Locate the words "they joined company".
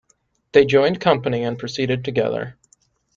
0.53-1.43